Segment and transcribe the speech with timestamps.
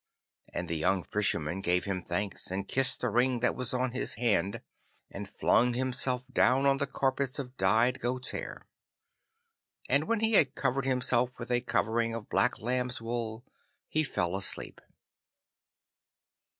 [0.51, 4.15] And the young Fisherman gave him thanks, and kissed the ring that was on his
[4.15, 4.61] hand,
[5.11, 8.67] and flung himself down on the carpets of dyed goat's hair.
[9.87, 13.45] And when he had covered himself with a covering of black lamb's wool
[13.89, 14.81] he fell asleep.